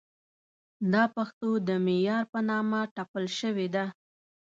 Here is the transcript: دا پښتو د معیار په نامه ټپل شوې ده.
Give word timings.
دا 0.93 1.03
پښتو 1.15 1.49
د 1.67 1.69
معیار 1.85 2.23
په 2.33 2.39
نامه 2.49 2.79
ټپل 2.95 3.25
شوې 3.39 3.67
ده. 3.75 3.85